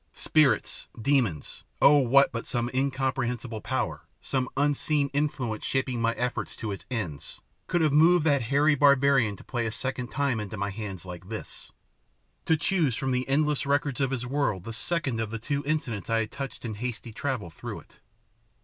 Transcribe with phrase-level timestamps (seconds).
[0.15, 1.63] Spirits, demons!
[1.79, 1.99] Oh!
[1.99, 7.81] what but some incomprehensible power, some unseen influence shaping my efforts to its ends, could
[7.81, 11.71] have moved that hairy barbarian to play a second time into my hands like this,
[12.45, 16.09] to choose from the endless records of his world the second of the two incidents
[16.09, 17.99] I had touched in hasty travel through it?